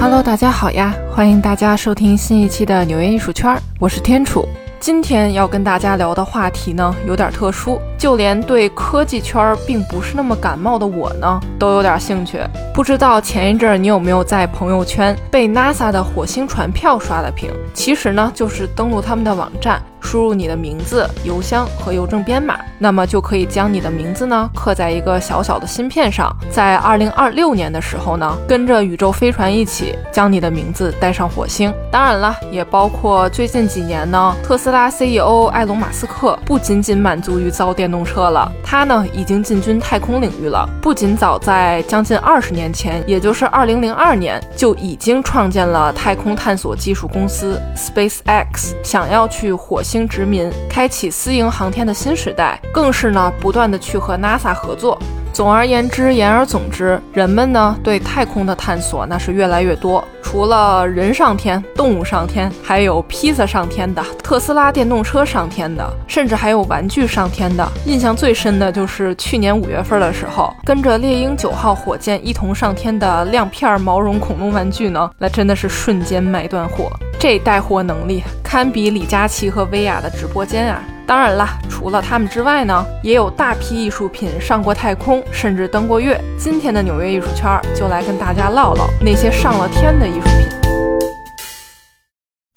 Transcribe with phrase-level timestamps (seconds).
[0.00, 0.94] Hello，大家好呀！
[1.12, 4.48] 欢迎大家收听新一期的纽约艺术圈，我是天楚。
[4.78, 12.38] 今天要跟大家聊的话题呢，有点特殊，就连对科技圈并不是那么感冒的我呢，都有点兴趣。
[12.72, 17.50] 不知道前一阵你有没有在朋友圈被 NASA 的火星船票刷了屏？
[17.74, 19.82] 其实呢，就是登录他们的网站。
[20.08, 31.70] 输入你的名字、邮箱和邮政编码，那么就可以将你的名字呢刻在一个小小的芯片上，在二零二六年的时候呢，跟着宇宙飞船一起将你的名字带上火星。
[31.92, 40.66] 当然了，也包括最近几年呢，特斯拉 CEO 埃隆·马斯克不仅仅满足于造电动车了，他呢已经进军太空领域了。
[40.80, 49.82] 不仅早在将近二十年前，也就是二零零二年，就已经创建了太空探索技术公司 SpaceX，想要去火。
[49.88, 54.98] 星殖民，开启私营航天的新时代，更是呢不断的去和 NASA 合作。
[55.32, 60.02] 总而言之，言而总之，人们呢对太空的探索那是越来越多。
[60.20, 67.66] 除了人上天、动物上天，还有披萨上天的、特斯拉电动车上天的，甚至还有玩具上天的。
[67.84, 76.90] 印象最深的就是去年五月份的时候，跟着猎鹰九号火箭一同上天的亮片毛绒恐龙玩具呢，那真的是瞬间卖断货。
[77.20, 80.80] 这带货能力堪比李佳琦和薇娅的直播间啊！
[81.04, 86.20] 当然啦，除了他们之外呢，也有大批艺术品上过太空，甚至登过月。
[86.38, 90.46] 今天的纽约艺术圈就来跟大家唠唠那些上了天的艺术品。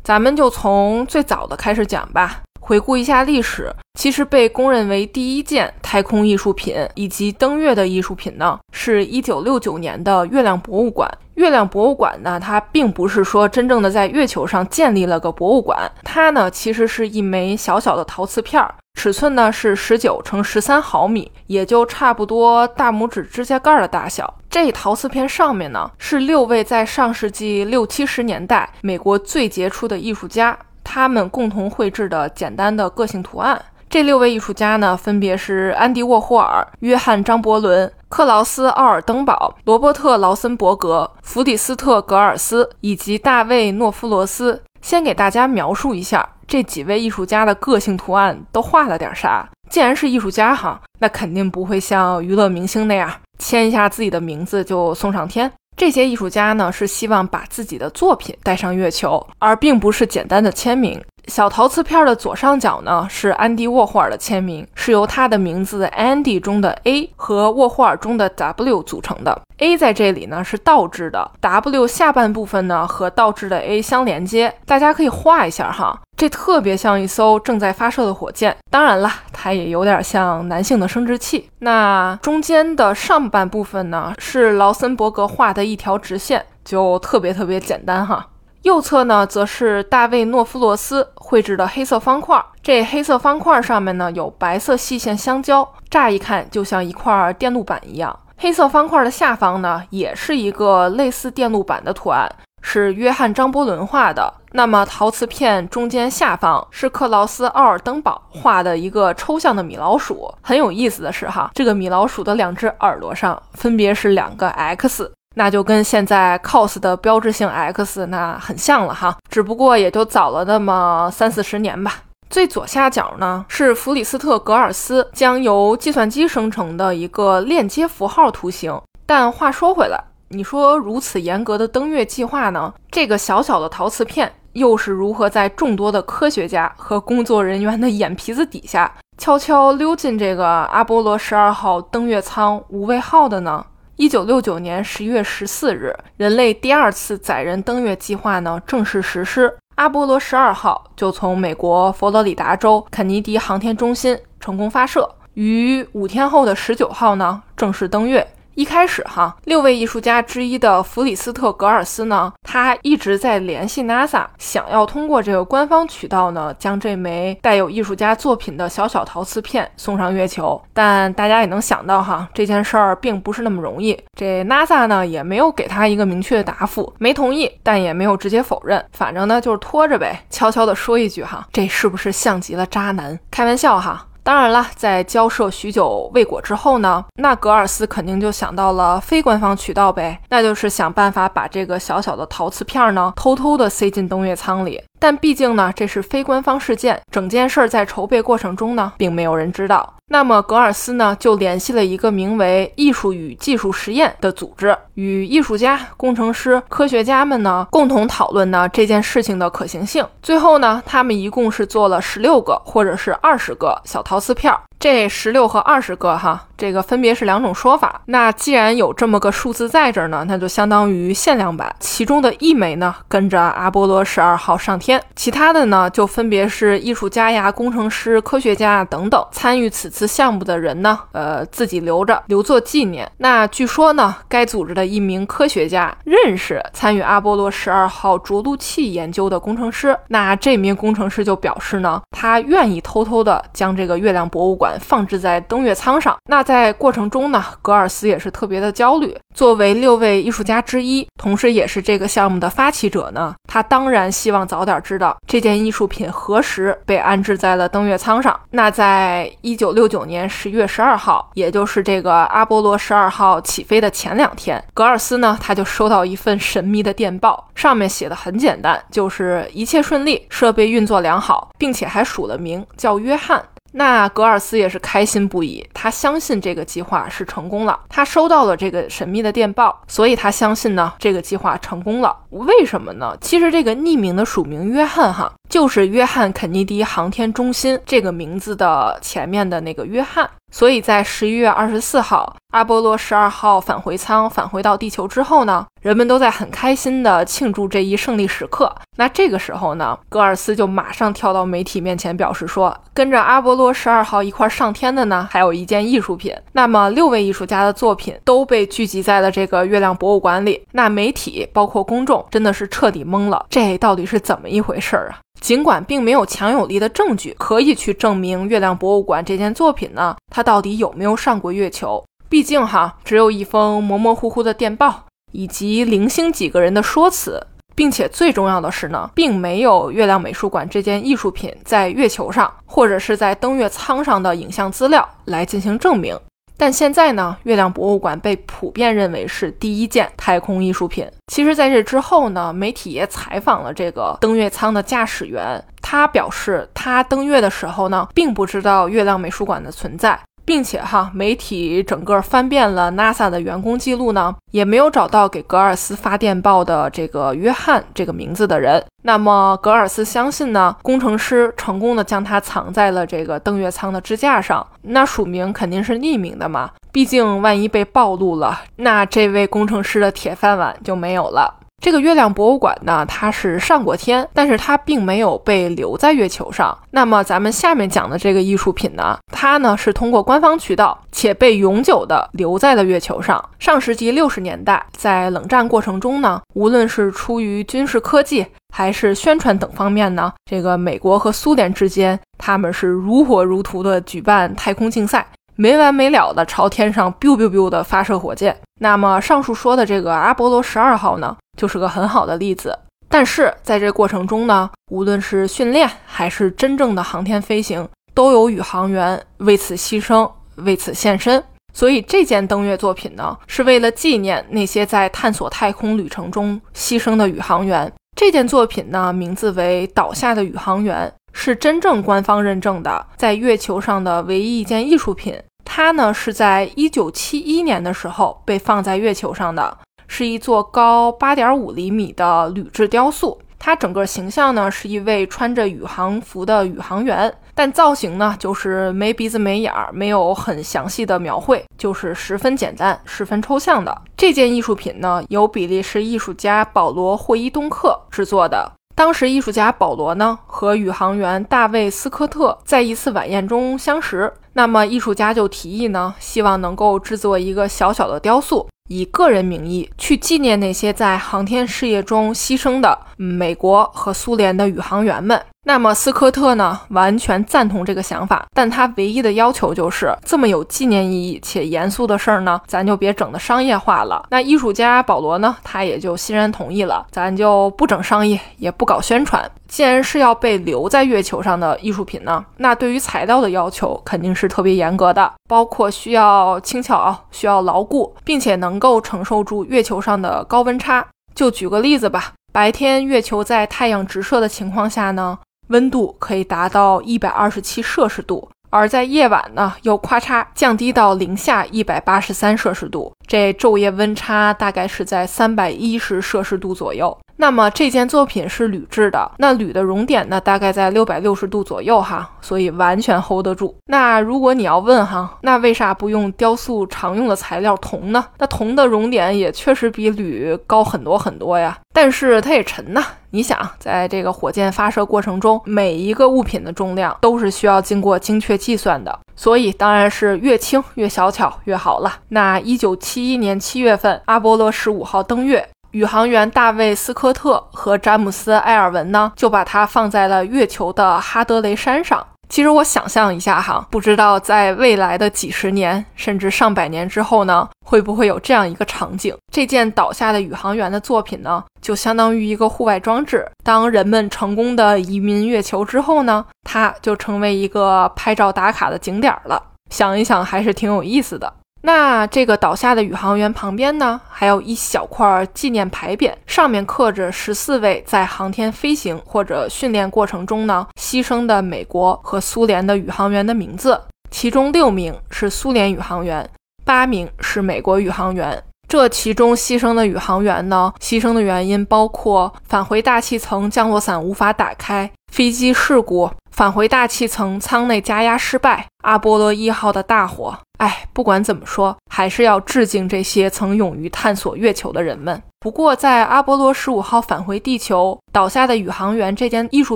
[0.04, 2.42] 咱们就从最早的开始讲吧。
[2.62, 11.10] 回顾一下历史，其实被公认为第一件太空艺术品以及登月的艺术品呢，是一九六九年的月亮博物馆。
[11.36, 24.32] 月亮博物馆呢，它并不是说真正的在月球上建立了个博物馆，它呢其实是一枚小小的陶瓷片儿，尺寸呢是十九乘十三毫米，也就差不多大拇指指甲盖的大小。
[24.50, 30.56] 这陶瓷片上面呢是六位在上世纪六七十年代美国最杰出的艺术家。
[30.84, 33.62] 他们共同绘制的简单的个性图案。
[33.90, 44.64] 这六位艺术家呢，分别是安迪·沃霍尔、约翰·张伯伦、克劳斯·奥尔登堡、罗伯特·劳森伯格、弗里斯特·格尔斯以及大卫·诺夫罗斯。
[44.82, 49.48] 先给大家描述一下这几位艺术家的个性图案都画了点啥。
[49.70, 55.52] 既然是艺术家哈，那肯定不会像娱乐明星那样签一下自己的名字就送上天。
[55.82, 61.02] 这些艺术家呢，是希望把自己的作品带上月球，而并不是简单的签名。
[61.28, 69.40] 小陶瓷片的左上角呢，是安迪沃霍尔的签名，是由他的名字 Andy 中的 A 和沃霍尔中的 W 组成的。
[69.60, 74.54] A 在这里呢是倒置的，W 下半部分呢和倒置的 A 相连接。
[74.66, 78.58] 大家可以画一下哈，这特别像一艘正在发射的火箭。
[78.72, 81.50] 当然了，它也有点像男性的生殖器。
[81.60, 88.26] 那中间的上半部分呢，是劳森伯格画的一条直线，就特别特别简单哈。
[88.64, 92.44] 右侧呢，则是大卫·诺夫罗斯绘制的黑色方块。
[92.62, 98.18] 这黑色方块上面呢，有白色细线相交，乍一看就像一块电路板一样。
[98.38, 102.30] 黑色方块的下方呢，也是一个类似电路板的图案，
[102.62, 104.32] 是约翰·张伯伦画的。
[104.54, 110.32] 那么陶瓷片中间下方是克劳斯·奥尔登堡画的一个抽象的米老鼠。
[110.42, 115.12] 很有意思的是哈，这个米老鼠的两只耳朵上分别是两个 X。
[115.36, 121.96] 那就跟现在 cos 的标志性 X 那很像了哈，只不过也就早了那么三四十年吧。
[122.30, 128.80] 最左下角呢是弗里斯特·格尔斯将由计算机生成的一个链接符号图形。
[129.06, 143.66] 但话说回来，你说如此严格的登月计划呢，这个小小的陶瓷片又是如何在众多的科学家和工作人员的眼皮子底下悄悄溜进这个阿波罗十二号登月舱无畏号的呢？
[144.02, 149.56] 一九六九年十一月十四日，人类第二次载人登月计划呢正式实施。
[149.76, 158.28] 阿波罗十二号就从美国佛罗里达州肯尼迪航天中心成功发射，于五天后的十九号呢正式登月。
[158.62, 170.62] 一开始哈，六位艺术家之一的弗里斯特·格尔斯呢，他一直在联系 NASA，想要通过这个官方渠道呢，将这枚带有艺术家作品的小小陶瓷片送上月球。
[170.74, 174.00] 但大家也能想到哈，这件事儿并不是那么容易。
[174.16, 183.18] 这 NASA 呢，也没有给他一个明确的答复，没同意，但也没有直接否认，反正呢就是拖着呗，悄悄的说一句哈，这是不是像极了渣男？
[183.32, 184.06] 开玩笑哈。
[184.24, 194.82] 当然了，在交涉许久未果之后呢，那格尔斯肯定就想到了非官方渠道呗，那就是想办法把这个小小的陶瓷片呢偷偷的塞进登月舱里。
[195.02, 199.96] 但毕竟呢，这是非官方事件，整件事儿在筹备过程中呢，并没有人知道。
[200.10, 210.06] 那么格尔斯呢，就联系了一个名为“艺术与技术实验”的组织，与艺术家、工程师、科学家们呢共同讨论呢这件事情的可行性。
[210.22, 214.60] 最后呢，他们一共是做了十六个或者是二十个小陶瓷片儿。
[214.82, 218.02] 这十六和二十个哈，这个分别是两种说法。
[218.06, 221.72] 那既然有这么个数字在这儿呢，那就相当于限量版。
[221.80, 233.08] 其中的一枚呢，跟着阿波罗十二号上天，其他的呢，就分别是艺术家呀、工程师、科学家啊等等参与此次项目的人呢，呃，自己留着留作纪念。
[233.18, 244.71] 那据说呢，该组织的一名科学家认识参与阿波罗十二号着陆器研究的工程师，那这名工程师就表示呢，他愿意偷偷的将这个月亮博物馆。
[244.80, 246.18] 放置在登月舱上。
[246.30, 249.16] 那在过程中呢，格尔斯也是特别的焦虑。
[249.34, 258.38] 作为六位艺术家之一，同时也是这个项目的发起者呢，他当然希望早点知道这件艺术品何时被安置在了登月舱上。
[258.52, 273.42] 那在一九六九年十月十二号，也就是这个阿波罗十二号起飞的前两天，格尔斯呢，他就收到一份神秘的电报，上面写的很简单，就是一切顺利，设备运作良好，并且还署了名，叫约翰。
[273.74, 277.80] 那格尔斯也是开心不已，他相信这个计划是成功了。
[277.90, 282.16] 他收到了这个神秘的电报，所以他相信呢，这个计划成功了。
[282.32, 283.16] 为什么呢？
[283.22, 290.30] 其实这个匿名的署名约翰哈，就是约翰肯尼迪航天中心这个名字的前面的那个约翰。
[290.52, 298.76] 所以在十一月二十四号，阿波罗十二号返回舱返回到地球之后呢，人们都在很开心的庆祝这一胜利时刻。
[298.98, 306.36] 那这个时候呢，戈尔斯就马上跳到媒体面前，表示说，跟着阿波罗十二号一块上天的呢，还有一件艺术品。
[306.52, 310.62] 那么六位艺术家的作品都被聚集在了这个月亮博物馆里。
[310.74, 315.20] 那媒体包括公众真的是彻底懵了，这到底是怎么一回事儿啊？
[315.40, 322.04] 尽管并没有强有力的证据可以去证明月亮博物馆这件作品呢，它到底有没有上过月球？
[322.32, 327.46] 毕竟哈，只有一封模模糊糊的电报，以及零星几个人的说辞，
[327.76, 336.18] 并且最重要的是呢，并没有月亮美术馆这件艺术品在月球上或者是在登月舱上的影像资料来进行证明。
[336.56, 341.06] 但现在呢，月亮博物馆被普遍认为是第一件太空艺术品。
[341.28, 350.18] 其实，在这之后呢，媒体也采访了这个登月舱的驾驶员，他表示，他登月的时候呢，并不知道月亮美术馆的存在。
[350.52, 358.84] 并且哈，媒体整个翻遍了 NASA 的员工记录呢，也没有找到给格尔斯发电报的这个约翰这个名字的人。
[359.04, 364.68] 那么格尔斯相信呢，工程师成功的将它藏在了这个登月舱的支架上。
[364.82, 371.61] 那署名肯定是匿名的嘛，毕竟万一被暴露了，那这位工程师的铁饭碗就没有了。
[371.82, 376.78] 这个月亮博物馆呢，它是上过天，但是它并没有被留在月球上。
[376.92, 383.44] 那么咱们下面讲的这个艺术品呢，它呢是通过官方渠道且被永久的留在了月球上。
[383.58, 395.26] 上世纪六十年代，在冷战过程中呢，无论是出于军事科技还是宣传等方面呢，这个美国和苏联之间，他们是如火如荼的举办太空竞赛。
[395.56, 402.76] 没完没了的朝天上 biu biu biu 的发射火箭，那么上述说的这个阿波罗十二号呢，就是个很好的例子。
[403.08, 411.44] 但是在这过程中呢，无论是训练还是真正的航天飞行，都有宇航员为此牺牲、为此献身。
[411.74, 417.92] 所以这件登月作品呢，是为了纪念那些在探索太空旅程中牺牲的宇航员。
[418.18, 421.08] 这件作品呢，名字为《倒下的宇航员》。
[421.34, 425.42] 是真正官方认证的，在月球上的唯一一件艺术品。
[425.74, 433.40] 它呢是在一九七一年的时候被放在月球上的，是一座高八点五厘米的铝制雕塑。
[433.58, 444.02] 它整个形象呢是一位穿着宇航服的宇航员，但造型呢就是没鼻子没眼儿，没有很详细的描绘，就是十分简单、十分抽象的。
[444.18, 448.70] 这件艺术品呢由比利时艺术家保罗·霍伊东克制作的。
[449.02, 454.32] 当时，艺术家保罗呢和宇航员大卫·斯科特在一次晚宴中相识。
[454.54, 465.44] 那么，艺术家就提议呢，希望能够制作一个小小的雕塑，以个人名义去纪念那些在航天事业中牺牲的美国和苏联的宇航员们。
[465.64, 474.26] 那么斯科特呢，完全赞同这个想法，但他唯一的要求就是这么有纪念意义且严肃的事儿呢，咱就别整的商业化了。
[474.32, 479.50] 那艺术家保罗呢，他也就欣然同意了，咱就不整商业，也不搞宣传。
[479.68, 491.06] 既然是要被留在月球上的艺术品呢，那对于材料的要求肯定是特别严格的，包括需要轻巧、需要牢固，并且能够承受住月球上的高温差。
[491.36, 495.40] 就举个例子吧，白天月球在太阳直射的情况下呢，
[495.72, 498.48] 温度可以达到一百二十七摄氏度。
[498.70, 507.18] 而在夜晚呢，又咔嚓降低到零下一百八十三摄氏度，这昼夜温差大概是在三百一十摄氏度左右。
[507.38, 513.74] 那么这件作品是铝制的，那铝的熔点呢，大概在六百六十度左右哈，所以完全 hold 得住。
[513.86, 518.26] 那如果你要问哈，那为啥不用雕塑常用的材料铜呢？
[518.38, 523.02] 那铜的熔点也确实比铝高很多很多呀，但是它也沉呐。
[523.30, 532.14] 你想，在这个火箭发射过程中，每一个物品的重量都是需要经过精确计算的，所以当然是越轻越小巧越好了。
[532.30, 535.68] 那一九七一年七月份，阿波罗十五号登月。
[535.92, 542.26] 宇航员大卫·斯科特和詹姆斯·埃尔文呢，就把它放在了月球的哈德雷山上。
[542.52, 553.50] 其实我想象一下哈，不知道在未来的几十年甚至上百年之后呢，会不会有这样一个场景：这件倒下的宇航员的作品呢，就相当于一个户外装置。
[553.64, 559.64] 当人们成功的移民月球之后呢，它就成为一个拍照打卡的景点了。
[559.90, 561.54] 想一想，还是挺有意思的。
[561.84, 576.48] 那这个倒下的宇航员旁边呢，还有一小块纪念牌匾，上面刻着十四位在航天飞行或者训练过程中呢牺牲的美国和苏联的宇航员的名字，其中六名是苏联宇航员，
[576.86, 578.64] 八名是美国宇航员。
[578.88, 586.30] 这其中牺牲的宇航员呢，牺牲的原因包括返回大气层降落伞无法打开、飞机事故。
[586.52, 590.56] 返回大气层，舱内加压失败，阿波罗一号的大火。
[590.78, 595.42] 哎，不管怎么说，还是要致敬这些曾勇于探索月球的人们。
[595.60, 599.96] 不过，在阿波罗十五号返回地球倒下的宇航员这件艺术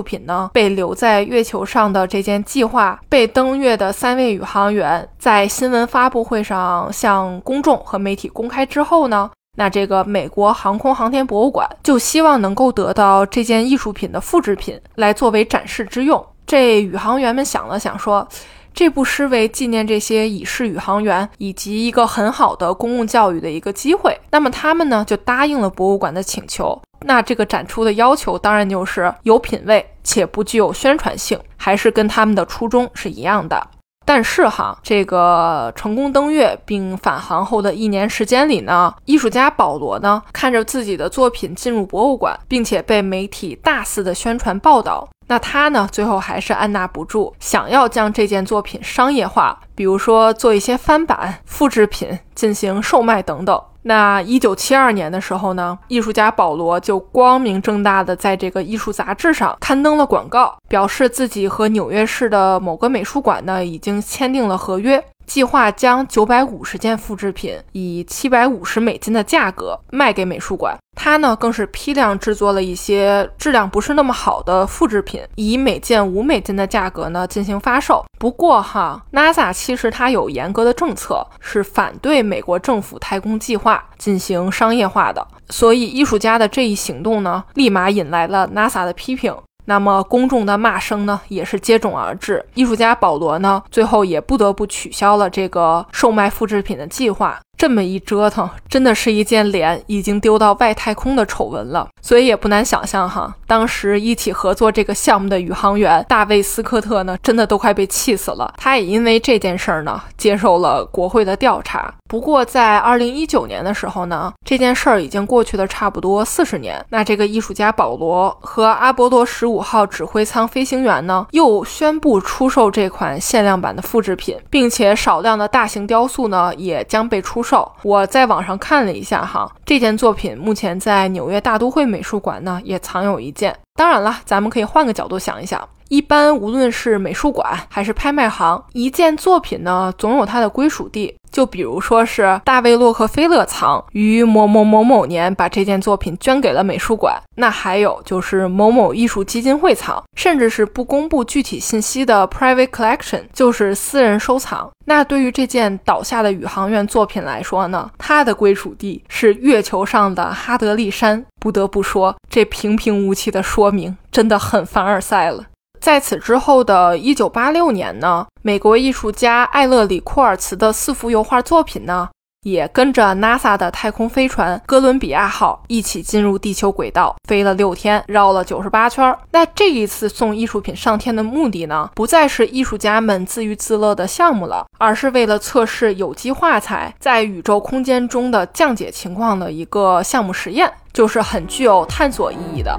[0.00, 9.30] 品呢，被留在月球上的这件计划被登月的三位宇航员在新闻发布会上向公众和媒体公开之后呢？
[9.58, 16.24] 那这个美国航空航天博物馆就希望能够得到这件艺术品的复制品来作为展示之用。
[16.46, 18.26] 这宇航员们想了想，说
[18.72, 26.80] ：“这不失为纪念这些已逝宇航员以及一个很好的公共教育的一个机会。”那么他们呢就答应了博物馆的请求。
[27.00, 33.68] 那这个展出的要求当然就是有品位且不具有宣传性，还是跟他们的初衷是一样的。
[34.06, 45.06] 但是哈，这个成功登月并返航后的一年时间里呢，艺术家保罗呢看着自己的作品进入博物馆，并且被媒体大肆的宣传报道。
[45.28, 45.88] 那他呢？
[45.90, 53.60] 最后还是按捺不住，想要将这件作品商业化，比如说做一些翻版、复制品进行售卖等等。
[53.88, 65.00] 那一九七二年的时候呢，艺术家保罗就光明正大的在这个艺术杂志上刊登了广告，表示自己和纽约市的某个美术馆呢已经签订了合约。
[65.26, 70.76] 计划将九百五十件复制品以七百五十美金的价格卖给美术馆。
[70.98, 78.04] 他呢，更是批量制作了一些质量不是那么好的复制品，以每件五美金的价格呢进行发售。
[78.18, 85.26] 不过哈，NASA 其实它有严格的政策，是反对美国政府太空计划进行商业化的。
[85.50, 89.36] 所以艺术家的这一行动呢，立马引来了 NASA 的批评。
[89.66, 92.44] 那么公众的骂声呢，也是接踵而至。
[92.54, 97.38] 艺术家保罗呢，最后也不得不取消了这个售卖复制品的计划。
[97.56, 101.88] 这么一折腾，真的是一件脸已经丢到外太空的丑闻了。
[102.02, 108.52] 所以也不难想象哈，当时一起合作这个项目的宇航员大卫斯科特呢，真的都快被气死了。
[108.56, 111.92] 他也因为这件事儿呢，接受了国会的调查。
[112.08, 116.84] 不过在二零一九年的时候呢，这件事儿已经过去了差不多四十年。
[116.90, 127.45] 那这个艺术家保罗和阿波罗十五号指挥舱飞行员呢，又宣布出售这款限量版的复制品，并且少量的大型雕塑呢，也将被出。
[127.82, 133.56] 我在网上看了一下哈，这件作品目前在纽约大都会美术馆呢也藏有一件。
[133.74, 135.68] 当然了，咱们可以换个角度想一想。
[135.88, 141.14] 一般无论是美术馆还是拍卖行，一件作品呢总有它的归属地。
[141.32, 154.70] 就比如说是大卫洛克菲勒藏于某某某某年把这件作品捐给了美术馆，那还有就是某某艺术基金会藏，甚至是不公布具体信息的 private collection，就是私人收藏。
[154.86, 161.22] 那对于这件倒下的宇航员作品来说呢，它的归属地是月球上的哈德利山。
[161.38, 165.44] 不得不说，这平平无奇的说明真的很凡尔赛了。
[165.86, 172.08] 在此之后的一九八六年呢，美国艺术家艾勒里库尔茨的四幅油画作品呢，
[172.42, 179.16] 也跟着 NASA 的太空飞船哥伦比亚号一起进入地球轨道，飞了六天，绕了九十八圈。
[179.30, 192.76] 那这一次送艺术品上天的目的呢，不再是艺术家们自娱自乐的项目了，而是为了测试有机化材在宇宙空间中的降解情况的一个项目实验，就是很具有探索意义的。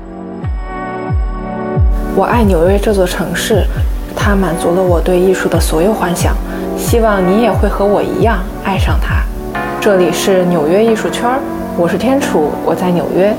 [2.17, 3.63] 我爱纽约这座城市，
[4.15, 6.35] 它满足了我对艺术的所有幻想。
[6.75, 9.21] 希望你也会和我一样爱上它。
[9.79, 11.39] 这里是纽约艺术圈，
[11.77, 13.35] 我是天楚，我在纽约。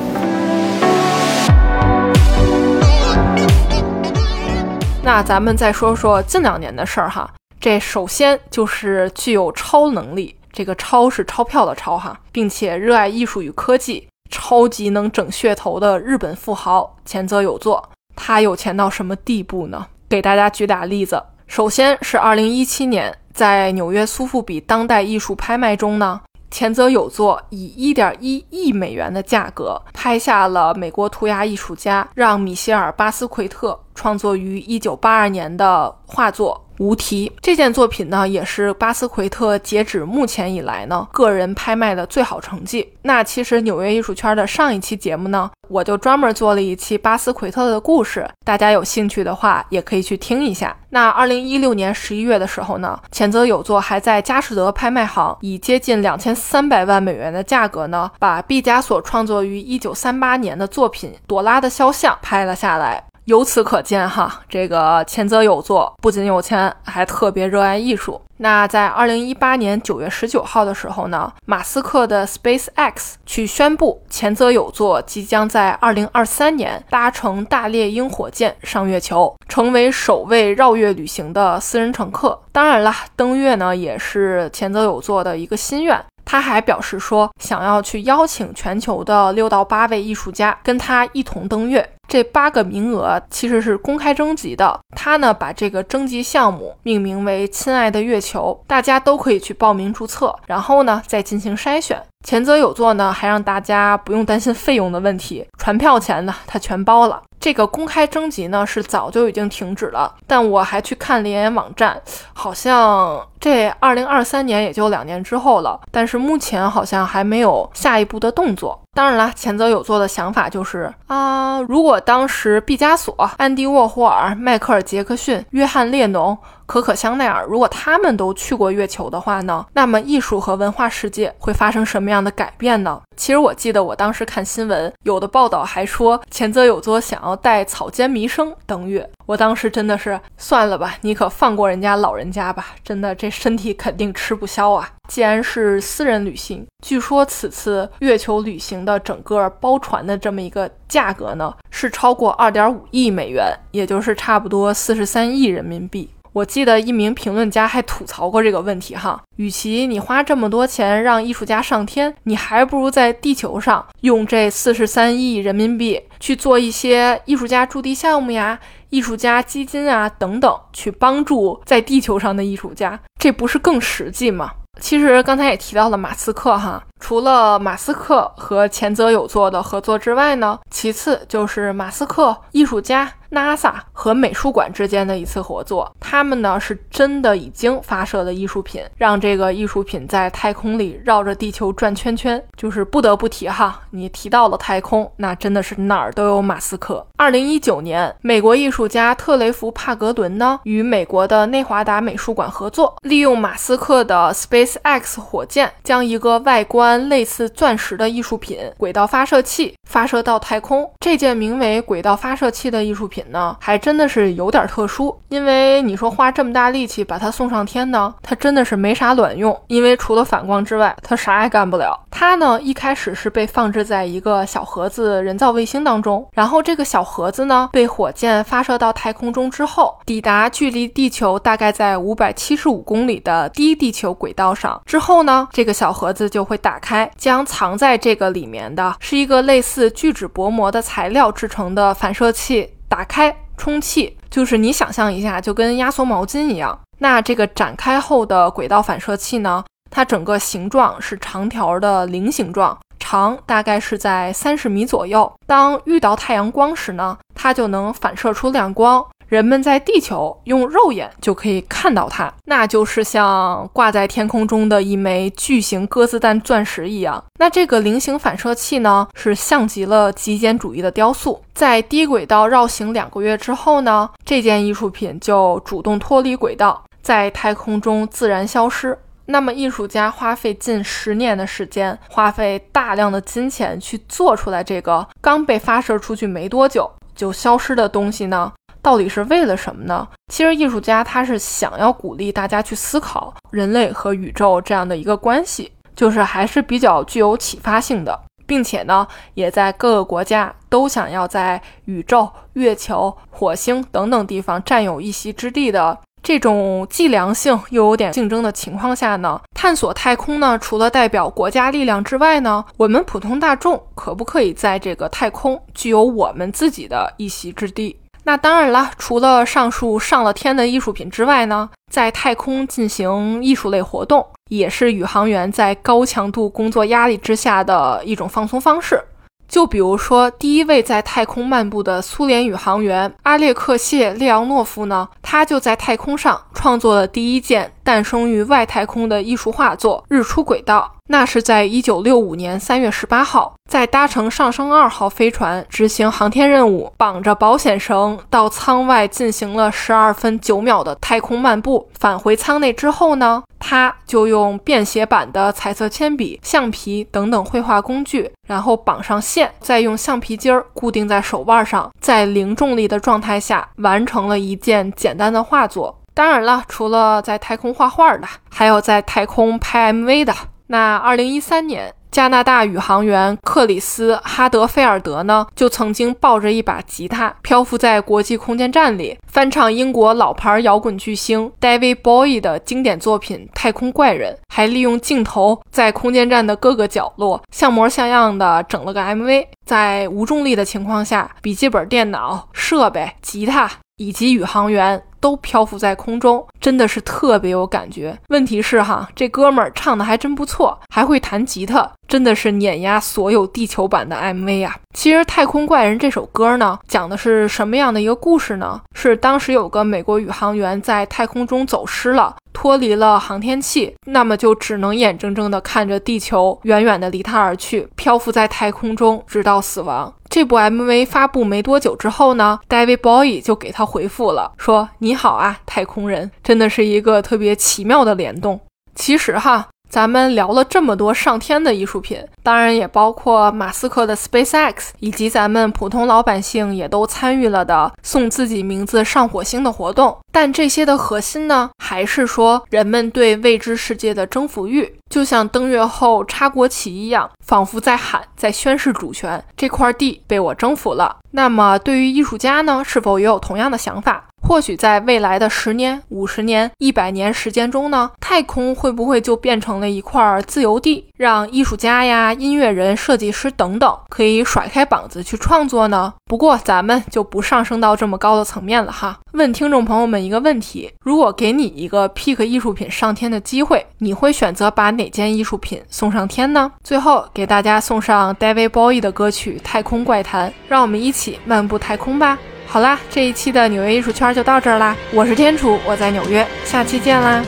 [5.03, 7.29] 那咱们再说说近两年的事儿哈。
[7.59, 17.83] 这首先就是具有超能力，这个“超”是钞票的“超”哈，并且热爱艺术与科技，超级能整噱头的日本富豪前泽有作。
[18.21, 19.87] 他有钱到什么地步呢？
[20.09, 21.23] 给大家举俩例子。
[21.47, 26.21] 首先是二零一七年，在纽约苏富比当代艺术拍卖中呢，
[26.51, 36.63] 前泽有作以一点一亿美元的价格拍下了美国涂鸦艺术家让·米歇尔·巴斯奎特创作于一九八二年的画作。
[36.79, 42.95] 无题这件作品呢，也是巴斯奎特截止目前以来呢个人拍卖的最好成绩。
[43.03, 50.77] 那其实纽约艺术圈的上一期节目呢，我就专门做了一期巴斯奎特的故事，大家有兴趣的话也可以去听一下。
[50.91, 63.05] 那二零一六年十一月的时候呢，前泽有作还在佳士得拍卖行以接近两千三百万美元的价格呢，把毕加索创作于一九三八年的作品《朵拉的肖像》拍了下来。
[63.29, 68.19] 由此可见，哈，这个前泽有作不仅有钱，还特别热爱艺术。
[68.39, 82.41] 那在二零一八年九月十九号的时候呢，马斯克的 SpaceX 去宣布，前泽有作即将在二零二三年搭乘大猎鹰火箭上月球，成为首位绕月旅行的私人乘客。
[82.51, 86.03] 当然了，登月呢也是前泽有作的一个心愿。
[86.25, 91.87] 他还表示说，想要去邀请全球的六到八位艺术家跟他一同登月。
[92.09, 102.03] 这八个名额其实是公开征集的，他呢把这个征集项目命名为“亲爱的月球”，大家都可以去报名注册，然后呢再进行筛选。
[102.27, 107.23] 前则有座呢还让大家不用担心费用的问题，船票钱呢他全包了。
[107.41, 112.01] 这个公开征集呢是早就已经停止了，但我还去看联研网站，
[112.33, 118.81] 好像这二零二三年也就两年之后了，但是目前好像还没有下一步的动作。
[118.93, 126.37] 当然了，前泽有做的想法就是啊，如果当时毕加索、安迪沃霍尔、迈克尔杰克逊、约翰列侬。
[126.69, 133.01] 可可香奈儿，如果他们都去过月球的话呢，那么艺术和文化世界会发生什么样的改变呢？
[133.17, 139.09] 其实我记得我当时看新闻，有的报道还说前泽有作想要带草间弥生登月。
[139.25, 144.91] 我当时真的是算了吧，你可放过人家老人家吧，真的这身体肯定吃不消啊。
[145.09, 156.11] 既然是私人旅行，据说此次月球旅行的整个包船的这么一个价格呢，是超过二点五亿美元，也就是差不多四十三亿人民币。
[156.39, 174.53] 我记得一名评论家还吐槽过这个问题哈，与其你花这么多钱让艺术家上天，你还不如在地球上用这四十三亿人民币去做一些艺术家驻地项目呀、艺术家基金啊等等，去帮助在地球上的艺术家，这不是更实际吗？
[174.81, 183.13] 其实刚才也提到了马斯克哈，除了马斯克和前泽有作的合作之外呢，其次就是马斯克艺术家。
[183.31, 192.43] NASA 和美术馆之间的一次合作，他们呢是真的已经发射了艺术品，让这个艺术品在太空里绕着地球转圈圈。
[192.57, 197.07] 就是不得不提哈，你提到了太空，那真的是哪儿都有马斯克。
[197.17, 210.91] 二零一九年，美国艺术家特雷弗·帕格伦呢与美国的内华达美术馆合作，利用马斯克的 SpaceX 火箭，将一个外观类似钻石的艺术品轨道发射器发射到太空。
[210.99, 213.18] 这件名为轨道发射器的艺术品。
[213.19, 221.99] 品呢，还真的是有点特殊，因为你说花这么大力气把它送上天呢，它真的是没啥卵用，因为除了反光之外，它啥也干不了。
[222.11, 242.75] 它呢，一开始是被放置在一个小盒子人造卫星当中，然后这个小盒子呢，被火箭发射到太空中之后，抵达距离地球大概在五百七十五公里的低地球轨道上之后呢，这个小盒子就会打开，将藏在这个里面的是一个类似聚酯薄膜的材料制成的反射器。
[242.89, 246.79] 打开充气，就是你想象一下，就跟压缩毛巾一样。
[246.99, 249.65] 那这个展开后的轨道反射器呢？
[249.91, 255.33] 它整个形状是长条的菱形状，长大概是在三十米左右。
[255.47, 259.07] 当遇到太阳光时呢，它就能反射出亮光。
[259.29, 267.23] 人们在地球用肉眼就可以看到它，那就是像挂在天空中的一枚巨型鸽子蛋钻石一样。
[267.39, 271.43] 那这个菱形反射器呢，是像极了极简主义的雕塑。
[271.53, 278.99] 在低轨道绕行两个月之后呢，这件艺术品就主动脱离轨道，在太空中自然消失。
[279.27, 288.51] 那么，艺术家花费近十年的时间，花费大量的金钱去做出来这个刚被发射出去没多久就消失的东西呢？
[288.83, 290.07] 到底是为了什么呢？
[290.33, 305.99] 其实，艺术家他是想要鼓励大家去思考人类和宇宙这样的一个关系，就是还是比较具有启发性的，并且呢，也在各个国家都想要在宇宙、月球、火星等等地方占有一席之地的。
[306.21, 317.99] 这种既良性又有点竞争的情况下呢，探索太空呢，除了代表国家力量之外呢，我们普通大众可不可以在这个太空具有我们自己的一席之地？
[318.29, 329.03] 那当然了，除了上述上了天的艺术品之外呢，在太空进行艺术类活动，也是宇航员在高强度工作压力之下的一种放松方式。
[329.49, 340.97] 就比如说，第一位在太空漫步的苏联宇航员阿列克谢列昂诺夫呢，他就在太空上创作了第一件诞生于外太空的艺术画作《日出轨道》。
[341.11, 351.89] 那是在一九六五年三月十八号，在搭乘上升二号飞船执行航天任务，绑着保险绳到舱外进行了十二分九秒的太空漫步。
[351.99, 365.99] 返回舱内之后呢，他就用便携版的彩色铅笔、橡皮等等绘画工具，然后绑上线，再用橡皮筋儿固定在手腕上，在零重力的状态下完成了一件简单的画作。
[366.13, 370.35] 当然了，除了在太空画画的，还有在太空拍 MV 的。
[370.69, 389.47] 那二零一三年，加拿大宇航员克里斯哈德菲尔德呢，就曾经抱着一把吉他漂浮在国际空间站里，翻唱英国老牌摇滚巨星 David Bowie 的经典作品《太空怪人》，还利用镜头在空间站的各个角落像模像样的整了个 MV。
[389.65, 395.03] 在无重力的情况下，笔记本电脑设备、吉他以及宇航员。
[395.21, 398.19] 都漂浮在空中，真的是特别有感觉。
[398.29, 404.77] 问题是哈，这哥们儿唱的还真不错，还会弹吉他，真的是碾压所有地球版的 MV 啊！
[404.95, 408.81] 其实《太空怪人》这首歌呢，讲的是什么样的一个故事呢？
[408.95, 412.37] 是当时有个美国宇航员在太空中走失了。
[412.51, 420.13] 脱离了航天器，那么就只能眼睁睁地看着地球远远地离他而去，漂浮在太空中，直到死亡。
[420.39, 428.61] 这部 MV 发布没多久之后呢，David Bowie 就给他回复了，说：“你好啊，太空人。”真的是一个特别奇妙的联动。
[428.95, 429.67] 其实哈。
[429.89, 440.17] 咱们聊了这么多上天的艺术品，当然也包括马斯克的 SpaceX，以及咱们普通老百姓也都参与了的送自己名字上火星的活动。
[440.31, 449.43] 但这些的核心呢，还是说人们对未知世界的征服欲，就像登月后插国旗一样，仿佛在喊，在宣示主权。
[449.57, 451.17] 这块地被我征服了。
[451.33, 454.27] 那么，对于艺术家呢，是否也有同样的想法？
[454.41, 466.15] 或许在未来的十年、五十年、一百年时间中呢，太空会不会就变成了一块自由地，让艺术家呀、音乐人、设计师等等可以甩开膀子去创作呢？
[466.25, 469.19] 不过咱们就不上升到这么高的层面了哈。
[469.33, 476.73] 问听众朋友们一个问题：如果给你一个 pick 艺术品上天的机会，你会选择把哪件艺术品送上天呢？
[476.83, 482.39] 最后给大家送上 David Bowie 的歌曲《太空怪谈》，让我们一起漫步太空吧。
[482.71, 484.95] 好啦，这一期的纽约艺术圈就到这儿啦。
[485.11, 487.43] 我是天楚，我在纽约，下期见啦。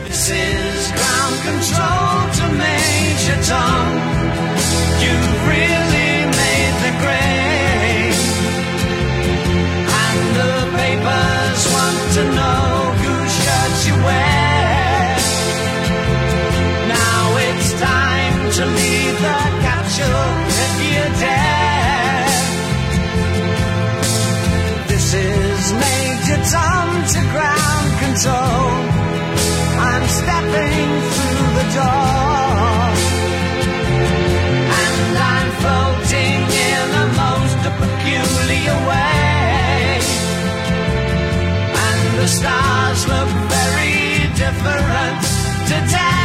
[42.30, 45.22] Stars look very different
[45.66, 46.19] today.